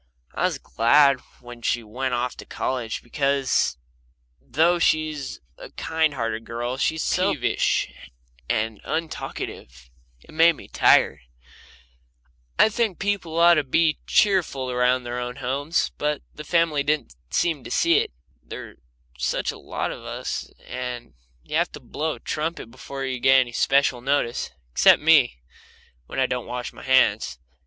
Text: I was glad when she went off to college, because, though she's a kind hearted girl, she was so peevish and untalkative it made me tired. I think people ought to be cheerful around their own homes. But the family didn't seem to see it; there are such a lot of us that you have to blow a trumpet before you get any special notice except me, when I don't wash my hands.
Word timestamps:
I 0.33 0.45
was 0.45 0.57
glad 0.57 1.19
when 1.41 1.61
she 1.61 1.83
went 1.83 2.15
off 2.15 2.35
to 2.37 2.45
college, 2.47 3.03
because, 3.03 3.77
though 4.41 4.79
she's 4.79 5.41
a 5.59 5.69
kind 5.73 6.15
hearted 6.15 6.43
girl, 6.43 6.77
she 6.77 6.95
was 6.95 7.03
so 7.03 7.33
peevish 7.35 7.93
and 8.49 8.81
untalkative 8.83 9.91
it 10.21 10.31
made 10.33 10.53
me 10.53 10.67
tired. 10.67 11.19
I 12.57 12.67
think 12.69 12.97
people 12.97 13.37
ought 13.37 13.53
to 13.53 13.63
be 13.63 13.99
cheerful 14.07 14.71
around 14.71 15.03
their 15.03 15.19
own 15.19 15.35
homes. 15.35 15.91
But 15.99 16.23
the 16.33 16.43
family 16.43 16.81
didn't 16.81 17.13
seem 17.29 17.63
to 17.63 17.69
see 17.69 17.99
it; 17.99 18.11
there 18.41 18.69
are 18.69 18.73
such 19.19 19.51
a 19.51 19.59
lot 19.59 19.91
of 19.91 20.03
us 20.03 20.49
that 20.67 21.13
you 21.43 21.55
have 21.55 21.71
to 21.73 21.79
blow 21.79 22.13
a 22.15 22.19
trumpet 22.19 22.71
before 22.71 23.05
you 23.05 23.19
get 23.19 23.41
any 23.41 23.51
special 23.51 24.01
notice 24.01 24.49
except 24.71 24.99
me, 24.99 25.43
when 26.07 26.17
I 26.19 26.25
don't 26.25 26.47
wash 26.47 26.73
my 26.73 26.81
hands. 26.81 27.37